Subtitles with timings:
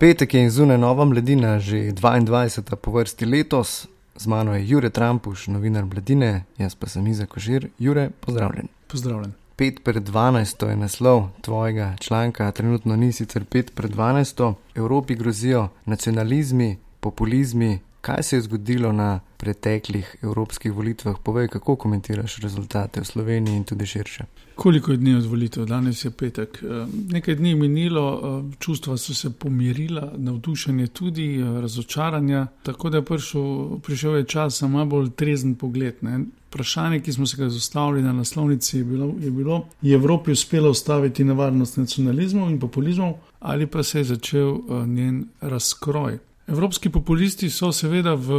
[0.00, 2.76] Petek je in zunaj nova mladina, že 22.
[2.76, 3.86] po vrsti letos.
[4.16, 7.68] Z mano je Jure Trampuš, novinar mladine, jaz pa sem Iza Kožir.
[7.78, 8.68] Jure, pozdravljen.
[8.88, 9.32] Pozdravljen.
[9.58, 14.54] 5 pred 12 je naslov tvojega članka, trenutno ni sicer 5 pred 12.
[14.74, 17.78] Evropi grozijo nacionalizmi, populizmi.
[18.00, 21.16] Kaj se je zgodilo na preteklih evropskih volitvah?
[21.24, 24.24] Povej, kako komentiraš rezultate v Sloveniji in tudi širše.
[24.54, 25.64] Koliko je dni od volitev?
[25.64, 26.62] Danes je petek.
[26.62, 32.46] Eh, nekaj dni je minilo, eh, čustva so se pomirila, navdušenje tudi, eh, razočaranja.
[32.62, 35.94] Tako da je prišel, prišel je čas za malo bolj trezen pogled.
[36.00, 36.20] Ne?
[36.48, 40.70] Vprašanje, ki smo se ga zastavili na naslovnici, je bilo, je bilo: je Evropi uspelo
[40.70, 46.18] ustaviti nevarnost nacionalizmov in populizmov, ali pa se je začel njen razkroj?
[46.50, 48.30] Evropski populisti so seveda v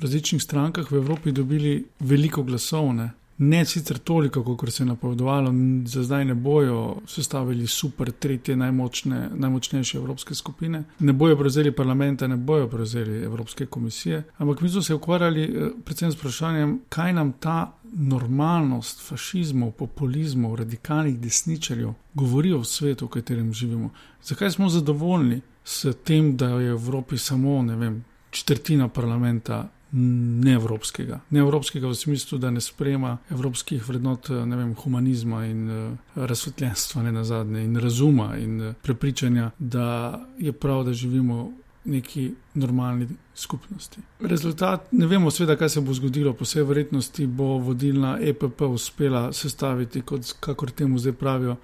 [0.00, 5.52] različnih strankah v Evropi dobili veliko glasov, ne, ne sicer toliko, kot se je napovedovalo,
[5.84, 12.26] za zdaj ne bojo sestavili super tretje najmočne, najmočnejše evropske skupine, ne bojo prevzeli parlamenta,
[12.26, 17.12] ne bojo prevzeli Evropske komisije, ampak mi smo se ukvarjali eh, predvsem s vprašanjem, kaj
[17.12, 23.90] nam ta normalnost fašizmov, populizmov, radikalnih desničarjev govori o svetu, v katerem živimo.
[24.22, 25.40] Zakaj smo zadovoljni?
[25.64, 31.20] s tem, da je v Evropi samo vem, četrtina parlamenta neevropskega.
[31.30, 37.24] Neevropskega v smislu, da ne sprejema evropskih vrednot vem, humanizma in uh, razsvetljenstva, ne na
[37.24, 41.52] zadnje, in razuma in uh, prepričanja, da je prav, da živimo
[41.84, 44.00] neki normalni skupnosti.
[44.20, 49.32] Rezultat, ne vemo, sveda, kaj se bo zgodilo, po vsej verjetnosti bo vodilna EPP uspela
[49.32, 51.56] sestaviti, kot kakor temu zdaj pravijo,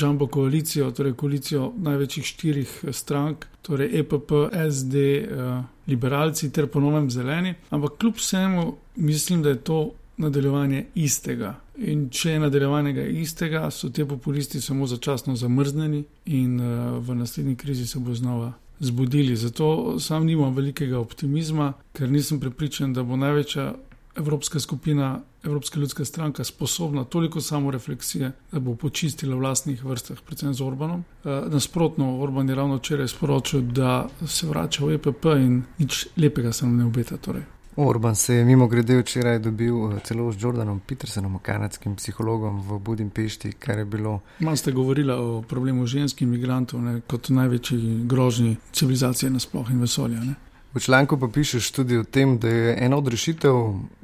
[0.00, 4.32] jumbo koalicijo, torej koalicijo največjih štirih strank, torej EPP,
[4.70, 4.96] SD,
[5.28, 7.54] uh, liberalci ter ponovem zeleni.
[7.70, 11.54] Ampak kljub vsemu mislim, da je to nadaljevanje istega.
[11.76, 17.56] In če je nadaljevanje istega, so ti populisti samo začasno zamrznjeni in uh, v naslednji
[17.56, 19.36] krizi se bo znova zbudili.
[19.36, 23.74] Zato sam nimam velikega optimizma, ker nisem prepričan, da bo največja
[24.16, 30.54] evropska skupina, Evropska ljudska stranka, sposobna toliko samorefleksije, da bo počistila v vlastnih vrstah, predvsem
[30.54, 31.04] z Orbanom.
[31.24, 36.52] E, nasprotno, Orban je ravno včeraj sporočil, da se vrača v EPP in nič lepega
[36.52, 37.16] se nam ne obeta.
[37.16, 37.42] Torej.
[37.76, 42.78] Orban se je mimo grede včeraj dobil eh, celo z Jordanom Petersonom, kanadskim psihologom v
[42.78, 44.20] Budimpešti, kar je bilo.
[44.38, 50.20] Malo ste govorili o problemu ženskih imigrantov ne, kot največji grožnji civilizacije nasploh in vesolja.
[50.20, 50.34] Ne.
[50.76, 53.54] V članku pa pišeš tudi o tem, da je ena od rešitev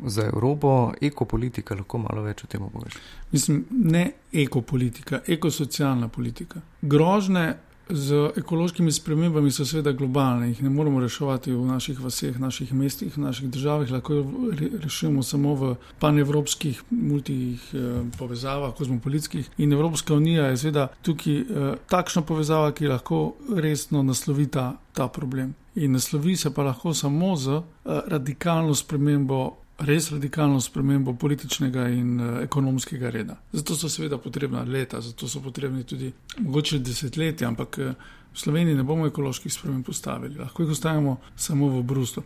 [0.07, 1.75] za Evropo ekopolitika.
[1.75, 2.97] Lahko malo več o tem poveš.
[3.33, 6.65] Mislim, ne ekopolitika, ekosocialna politika.
[6.81, 12.73] Grožne z ekološkimi spremembami so seveda globalne, jih ne moremo reševati v naših vaseh, naših
[12.73, 14.25] mestih, naših državah, lahko
[14.83, 19.51] rešujemo samo v panevropskih multih eh, povezavah, kozmopolitskih.
[19.59, 25.09] In Evropska unija je seveda tukaj eh, takšna povezava, ki lahko resno naslovi ta, ta
[25.09, 25.53] problem.
[25.75, 27.63] In naslovi se pa lahko samo z eh,
[28.07, 33.37] radikalno spremembo res radikalno spremembo političnega in uh, ekonomskega reda.
[33.53, 37.95] Zato so seveda potrebna leta, zato so potrebni tudi mogoče desetletja, ampak uh,
[38.33, 42.23] v Sloveniji ne bomo ekoloških sprememb postavili, lahko jih ostavimo samo v Bruslu.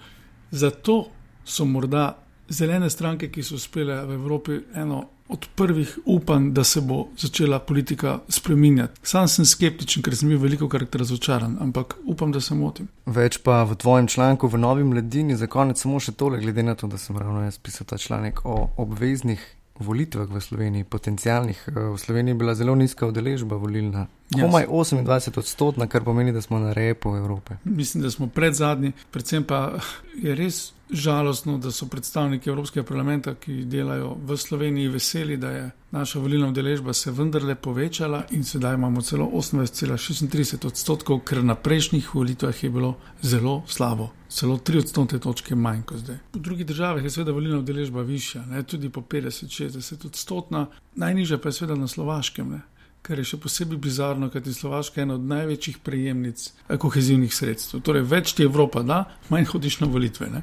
[0.51, 1.07] Zato
[1.45, 2.17] so morda
[2.49, 7.59] zelene stranke, ki so uspele v Evropi eno od prvih upanj, da se bo začela
[7.59, 9.01] politika spreminjati.
[9.03, 12.89] Sam sem skeptičen, ker sem bil veliko krat razočaran, ampak upam, da se motim.
[13.07, 16.75] Več pa v tvojem članku v Novi mladini, za konec samo še tole, glede na
[16.75, 19.43] to, da sem ravno jaz pisal ta članek o obveznih
[19.79, 21.65] volitvah v Sloveniji, potencijalnih.
[21.69, 24.07] Eh, v Sloveniji je bila zelo nizka udeležba volilna.
[24.33, 27.59] Komaj 28 odstotna, kar pomeni, da smo na repu Evrope.
[27.65, 29.79] Mislim, da smo pred zadnji, predvsem pa
[30.23, 35.71] je res žalostno, da so predstavniki Evropskega parlamenta, ki delajo v Sloveniji, veseli, da je
[35.91, 42.15] naša volilna udeležba se vendarle povečala in sedaj imamo celo 28,36 odstotkov, ker na prejšnjih
[42.15, 44.11] volitvah je bilo zelo slabo.
[44.29, 46.17] Celo 3 odstotne točke manj kot zdaj.
[46.35, 48.63] V drugih državah je seveda volilna udeležba višja, ne?
[48.63, 52.51] tudi po 50-60 odstotna, najnižja pa je seveda na Slovaškem.
[52.51, 52.63] Ne?
[53.07, 57.85] kar je še posebej bizarno, je Slovaška ena od največjih prejemnic kohezivnih sredstev.
[57.87, 60.27] Torej, več ti Evropa da, manj hodiš na volitve.
[60.33, 60.43] Ne?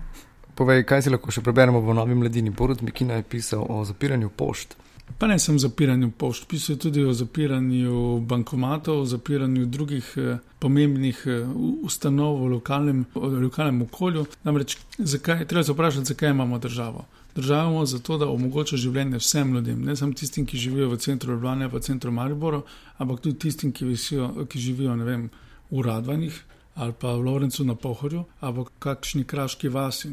[0.55, 2.53] Povej, kaj si lahko še preberemo v Novi mladini?
[2.53, 4.75] Borod Mikina je pisal o zapiranju pošt.
[5.17, 11.25] Pa ne sem zapiranju pošt, pisal tudi o zapiranju bankomatov, o zapiranju drugih eh, pomembnih
[11.25, 11.41] eh,
[11.83, 14.27] ustanov v lokalnem, v lokalnem okolju.
[14.45, 19.81] Namreč, zakaj, treba se vprašati, zakaj imamo državo državo zato, da omogoča življenje vsem ljudem,
[19.85, 22.61] ne samo tistim, ki živijo v centru Ljubljana, v centru Maribora,
[23.01, 25.29] ampak tudi tistim, ki, visijo, ki živijo vem,
[25.71, 26.44] v Radvanih
[26.75, 30.09] ali pa v Lorencu na Pohorju ali kakšni kraški vasi.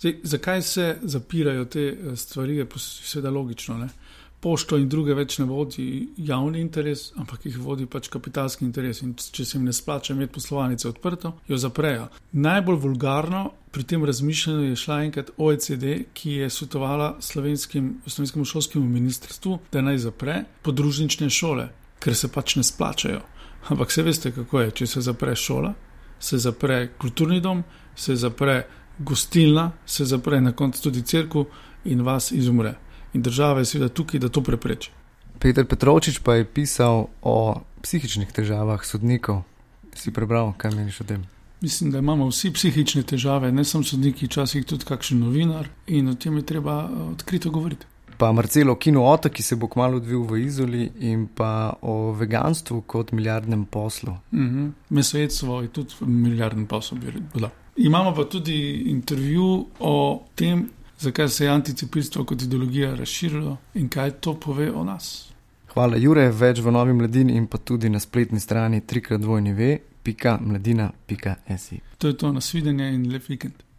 [0.00, 3.78] Zdaj, zakaj se zapirajo te eh, stvari, je seveda logično.
[3.78, 3.88] Ne?
[4.40, 9.02] pošto in druge več ne vodi javni interes, ampak jih vodi pač kapitalski interes.
[9.02, 12.08] In če se jim ne splača imeti poslovalnice odprto, jo zaprejo.
[12.32, 13.44] Najbolj vulgarno
[13.74, 19.82] pri tem razmišljanju je šla enkrat OECD, ki je svetovala slovenskim, slovenskemu šolskemu ministrstvu, da
[19.82, 21.68] naj zapre podružnične šole,
[21.98, 23.20] ker se pač ne splačajo.
[23.68, 25.74] Ampak se veste, kako je, če se zapre šola,
[26.20, 27.64] se zapre kulturni dom,
[27.96, 28.66] se zapre
[28.98, 31.44] gostilna, se zapre na koncu tudi crkva
[31.84, 32.74] in vas izumre.
[33.14, 34.90] In država je seveda tukaj, da to prepreči.
[35.38, 39.42] Peter Petrovčič pa je pisal o psihičnih težavah sodnikov.
[39.94, 41.24] Si prebral, kaj meniš o tem?
[41.60, 46.14] Mislim, da imamo vsi psihične težave, ne samo sodniki, včasih tudi kakšen novinar in o
[46.14, 47.86] tem je treba eh, odkrito govoriti.
[48.18, 52.80] Pa Marcelo Kino Otok, ki se bo kmalo odvil v Izoli, in pa o veganstvu
[52.86, 54.16] kot milijardnem poslu.
[54.32, 54.42] Mhm.
[54.42, 54.72] -huh.
[54.88, 57.48] Mesojedstvo je tudi milijardni posel, bi rekel.
[57.76, 60.68] Imamo pa tudi intervju o tem,
[60.98, 65.28] zakaj se je anticepilstvo kot ideologija razširilo in kaj to pove o nas.
[65.68, 71.80] Hvala, Jure, več v novi mladini in pa tudi na spletni strani 3x2nv.mladina.si.
[71.98, 73.52] To je to nasvidenje in lep vikend.